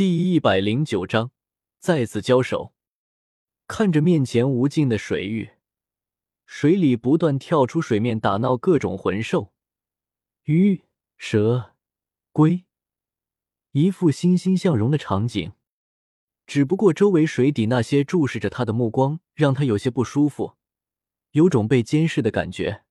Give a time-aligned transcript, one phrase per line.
[0.00, 1.30] 第一百零九章
[1.78, 2.72] 再次交手。
[3.66, 5.50] 看着面前无尽的水域，
[6.46, 9.52] 水里不断跳出水面打闹各种魂兽，
[10.44, 10.84] 鱼、
[11.18, 11.74] 蛇、
[12.32, 12.64] 龟，
[13.72, 15.52] 一副欣欣向荣的场景。
[16.46, 20.54] 只不过周围水底那些注视着他的目光，让他有些不舒服，
[21.32, 22.84] 有种被监视的感觉。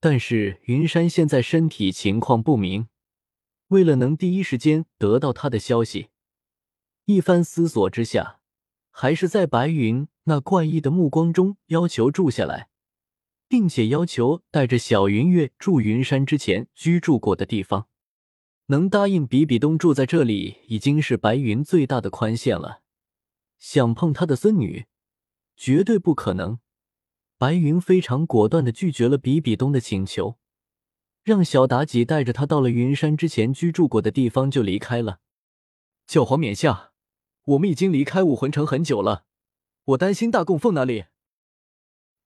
[0.00, 2.88] 但是云山现在身体情况不明，
[3.68, 6.08] 为了能第一时间得到他的消息。
[7.06, 8.40] 一番思索之下，
[8.90, 12.70] 还是在白云那怪异的目光中要求住下来，
[13.46, 17.88] 并且要求带着小云月住云山之前居住过的地方。
[18.68, 22.80] 能答应比比东住在这里，已经是白云最大的宽限了。
[23.58, 24.86] 想碰他的孙女，
[25.54, 26.58] 绝对不可能。
[27.36, 30.38] 白云非常果断的拒绝了比比东的请求，
[31.22, 35.20] 让小妲己带着他到了云山之前居住过的地方就离开了。
[36.06, 36.92] 教皇冕下。
[37.44, 39.24] 我们已经离开武魂城很久了，
[39.84, 41.04] 我担心大供奉那里。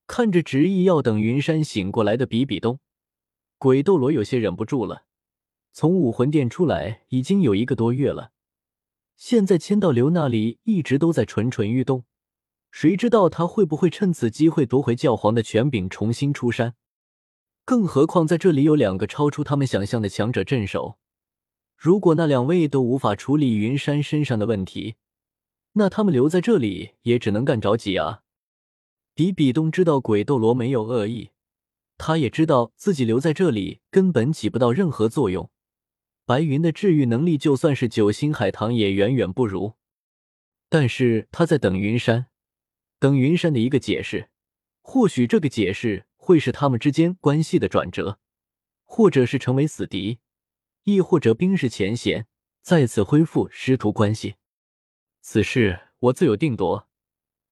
[0.07, 2.79] 看着执意要等云山醒过来的比比东，
[3.57, 5.03] 鬼斗罗有些忍不住了。
[5.73, 8.31] 从武魂殿出来已经有一个多月了，
[9.17, 12.05] 现在千道流那里一直都在蠢蠢欲动，
[12.71, 16.75] 谁知道他会不会趁此机会夺回教皇的权柄，重新出山？
[17.65, 20.97] 更何况在这里有两个超出他们想象的强者镇守，
[21.75, 24.95] 如果那两位都无法处理云山身上的问题，
[25.73, 28.23] 那他们留在这里也只能干着急啊！
[29.13, 31.31] 比比东知道鬼斗罗没有恶意，
[31.97, 35.49] 他也知道自己留在这里根本起不到任何作用。
[36.25, 39.73] 白云的治愈能力就算是九星海棠也远远不如。
[40.69, 42.27] 但是他在等云山，
[42.99, 44.29] 等云山的一个解释。
[44.81, 48.19] 或许这个解释会是他们之间关系的转折，
[48.85, 50.19] 或者是成为死敌，
[50.83, 52.25] 亦或者冰释前嫌，
[52.61, 54.35] 再次恢复师徒关系。
[55.21, 56.87] 此事我自有定夺，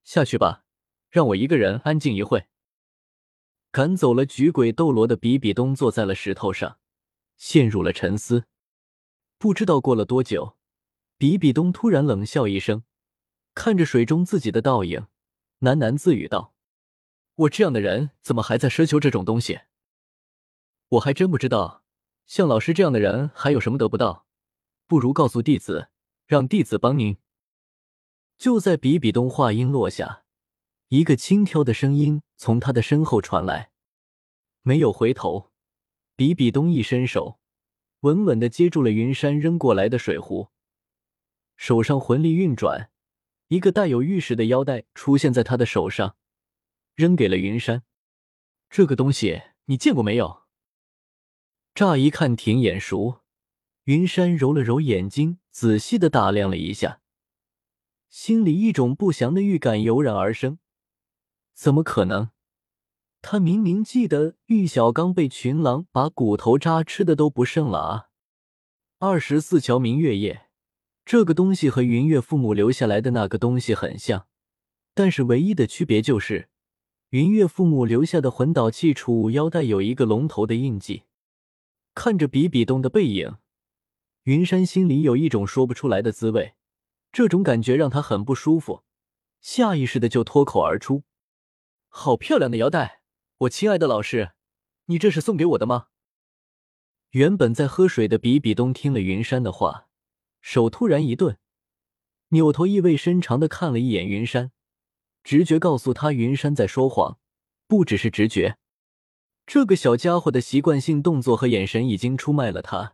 [0.04, 0.64] 下去吧，
[1.10, 2.48] 让我一个人安静一会。
[3.72, 6.80] 赶走了举鬼斗罗的比比东坐在了石头上，
[7.36, 8.46] 陷入了沉思。
[9.38, 10.58] 不知道过了多久，
[11.18, 12.84] 比比东突然冷笑一声，
[13.54, 15.06] 看着水中自己的倒影，
[15.60, 16.56] 喃喃自语道
[17.36, 19.60] ：“我这样的人怎么还在奢求这种东西？
[20.88, 21.84] 我还真不知道，
[22.26, 24.26] 像老师这样的人还有什么得不到？
[24.88, 25.90] 不如告诉弟子，
[26.26, 27.18] 让弟子帮您。”
[28.38, 30.24] 就在比比东话音落下，
[30.90, 33.72] 一个轻佻的声音从他的身后传来。
[34.62, 35.52] 没有回头，
[36.16, 37.40] 比比东一伸手，
[38.02, 40.50] 稳稳的接住了云山扔过来的水壶，
[41.56, 42.92] 手上魂力运转，
[43.48, 46.16] 一个带有玉石的腰带出现在他的手上，
[46.94, 47.84] 扔给了云山。
[48.70, 50.44] 这个东西你见过没有？
[51.74, 53.22] 乍一看挺眼熟，
[53.86, 57.02] 云山揉了揉眼睛，仔细的打量了一下。
[58.20, 60.58] 心里一种不祥的预感油然而生，
[61.54, 62.32] 怎么可能？
[63.22, 68.10] 他明明记得玉小刚被群狼把骨头渣吃的都不剩了啊！
[68.98, 70.48] 二十四桥明月夜，
[71.06, 74.26] 这个东西和云月父母留下来的那个东西很像，
[74.96, 76.50] 但是唯一的区别就是，
[77.10, 81.04] 云月父母留下的魂导器储物腰带有一个龙头的印记。
[81.94, 83.36] 看着比比东的背影，
[84.24, 86.56] 云山心里有一种说不出来的滋味。
[87.18, 88.84] 这种感觉让他很不舒服，
[89.42, 91.02] 下意识的就脱口而出
[91.90, 93.02] ：“好漂亮的腰带，
[93.40, 94.34] 我亲爱的老师，
[94.86, 95.88] 你这是送给我的吗？”
[97.14, 99.88] 原本在喝水的比比东听了云山的话，
[100.42, 101.40] 手突然一顿，
[102.28, 104.52] 扭头意味深长的看了一眼云山，
[105.24, 107.18] 直觉告诉他云山在说谎，
[107.66, 108.60] 不只是直觉，
[109.48, 112.94] 这个小家伙的习惯性动作和眼神已经出卖了他。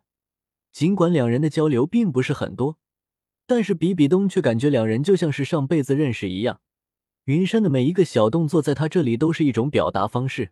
[0.72, 2.80] 尽管两人的交流并不是很多。
[3.46, 6.62] 但是比比东却感觉两人就像是上辈子认识一样，
[7.26, 10.52] 云山的每一个小动作在他这里都是一种表达方式。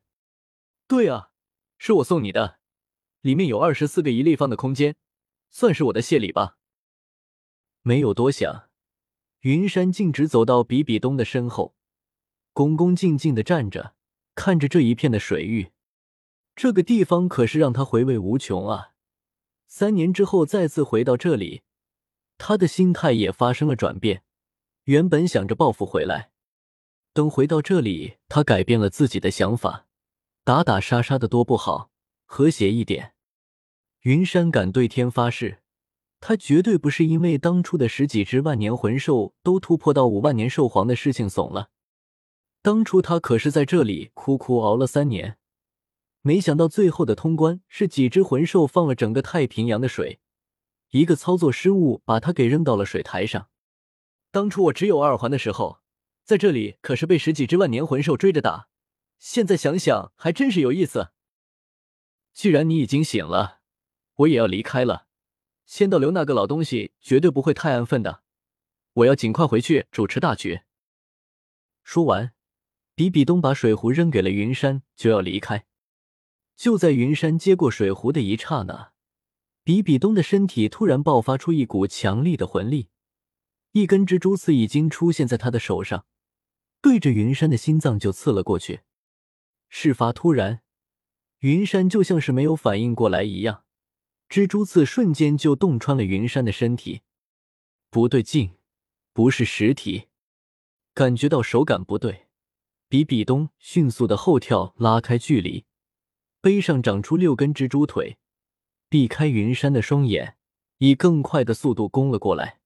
[0.87, 1.31] 对啊，
[1.77, 2.59] 是我送你的，
[3.21, 4.95] 里面有二十四个一立方的空间，
[5.49, 6.57] 算是我的谢礼吧。
[7.81, 8.69] 没有多想，
[9.39, 11.75] 云山径直走到比比东的身后，
[12.53, 13.95] 恭恭敬敬的站着，
[14.35, 15.71] 看着这一片的水域。
[16.53, 18.89] 这个地方可是让他回味无穷啊！
[19.67, 21.63] 三年之后再次回到这里。
[22.43, 24.23] 他的心态也发生了转变，
[24.85, 26.31] 原本想着报复回来，
[27.13, 29.85] 等回到这里，他改变了自己的想法，
[30.43, 31.91] 打打杀杀的多不好，
[32.25, 33.13] 和谐一点。
[34.01, 35.59] 云山敢对天发誓，
[36.19, 41.69] 他绝对不是因为当初的十几只万年魂兽都突破到五万年兽皇的事情怂了。
[42.63, 45.37] 当初他可是在这里苦苦熬了三年，
[46.23, 50.20] 没想到最后的通关是几只魂兽放了整个太平洋的水。
[50.91, 53.49] 一个操作失误把他给扔到了水台上。
[54.29, 55.81] 当初我只有二环的时候，
[56.23, 58.69] 在这里可是被十几只万年魂兽追着打，
[59.19, 61.11] 现在想想还真是有意思。
[62.33, 63.59] 既然你已经醒了，
[64.15, 65.07] 我也要离开了。
[65.65, 68.23] 仙道流那个老东西绝对不会太安分的，
[68.93, 70.61] 我要尽快回去主持大局。
[71.83, 72.33] 说完，
[72.95, 75.65] 比比东把水壶扔给了云山，就要离开。
[76.55, 78.90] 就在云山接过水壶的一刹那，
[79.63, 82.89] 比比东的身体突然爆发出一股强力的魂力，
[83.73, 86.05] 一根蜘蛛刺已经出现在他的手上，
[86.81, 88.81] 对着云山的心脏就刺了过去。
[89.69, 90.61] 事发突然，
[91.39, 93.63] 云山就像是没有反应过来一样，
[94.27, 97.01] 蜘蛛刺瞬间就洞穿了云山的身体。
[97.89, 98.55] 不对劲，
[99.13, 100.07] 不是实体。
[100.93, 102.27] 感觉到手感不对，
[102.89, 105.65] 比比东迅速的后跳，拉开距离，
[106.41, 108.17] 背上长出六根蜘蛛腿，
[108.91, 110.35] 避开云山的双眼，
[110.79, 112.59] 以更快的速度攻了过来。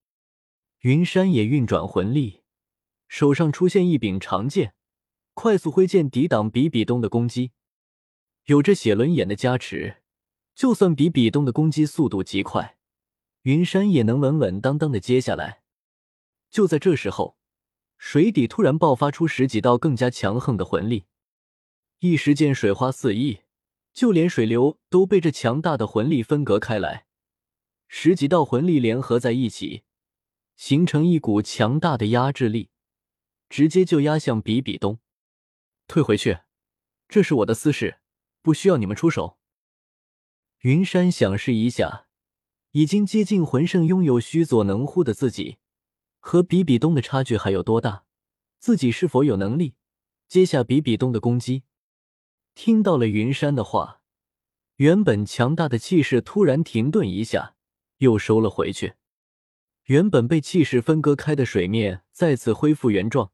[0.79, 2.41] 云山也运转魂力，
[3.07, 4.73] 手上出现一柄长剑，
[5.35, 7.51] 快速挥剑抵挡比比东的攻击。
[8.45, 9.97] 有着写轮眼的加持，
[10.55, 12.79] 就算比比东的攻击速度极快，
[13.43, 15.61] 云山也能稳稳当当的接下来。
[16.49, 17.37] 就在这时候。
[17.97, 21.05] 水底突然爆发出十几道更加强横的魂力，
[21.99, 23.39] 一时间水花四溢，
[23.95, 27.07] 就连水流都被这强大的魂力分隔开来。
[27.87, 29.83] 十几道魂力联合在一起，
[30.57, 32.69] 形成一股强大的压制力，
[33.47, 34.99] 直接就压向比比东。
[35.87, 36.39] 退回去，
[37.07, 37.99] 这是我的私事，
[38.41, 39.37] 不需要你们出手。
[40.63, 42.07] 云山想试一下，
[42.71, 45.57] 已经接近魂圣、拥有须佐能乎的自己。
[46.19, 48.03] 和比比东的差距还有多大？
[48.59, 49.75] 自己是否有能力
[50.27, 51.63] 接下比比东的攻击？
[52.55, 53.99] 听到了云山的话，
[54.77, 57.55] 原本强大的气势突然停顿一下，
[57.97, 58.93] 又收了回去。
[59.83, 63.33] 原本被气势分割开的水面再次恢复原状，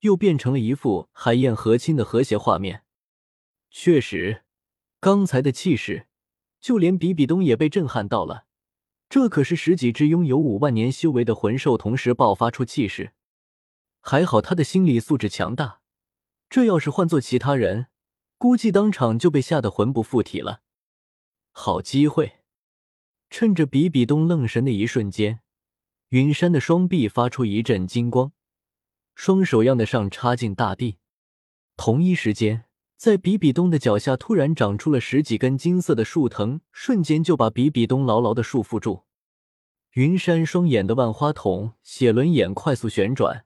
[0.00, 2.84] 又变成了一副海燕和亲的和谐画面。
[3.70, 4.44] 确实，
[5.00, 6.06] 刚才的气势，
[6.60, 8.44] 就连比比东也被震撼到了。
[9.08, 13.12] 这可是十几只拥有五万年修为的魂兽同时爆发出气势，
[14.00, 15.80] 还好他的心理素质强大。
[16.50, 17.86] 这要是换做其他人，
[18.42, 20.62] 估计当场就被吓得魂不附体了。
[21.52, 22.40] 好机会！
[23.30, 25.42] 趁着比比东愣神的一瞬间，
[26.08, 28.32] 云山的双臂发出一阵金光，
[29.14, 30.98] 双手样的上插进大地。
[31.76, 32.64] 同一时间。
[32.96, 39.04] 在比比东的脚下突然长出了十几根金色的树藤，瞬间就把比比东牢牢的束缚住。
[39.92, 43.44] 云山双眼的万花筒血轮眼快速旋转，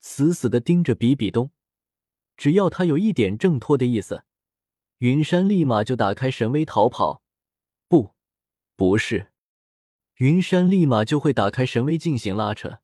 [0.00, 1.50] 死死的盯着比比东。
[2.36, 4.24] 只要他有一点挣脱的意思，
[4.98, 7.22] 云山立马就打开神威逃跑。
[7.88, 8.14] 不，
[8.76, 9.32] 不是，
[10.16, 12.80] 云山立马就会打开神威进行拉扯。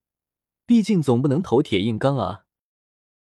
[0.64, 2.44] 毕竟总不能头铁硬刚啊。